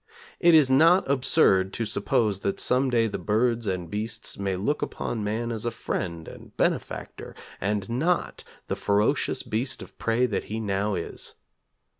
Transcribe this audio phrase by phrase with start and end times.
[0.39, 5.23] It is not absurd to suppose that someday the birds and beasts may look upon
[5.23, 10.59] man as a friend and benefactor, and not the ferocious beast of prey that he
[10.59, 11.35] now is.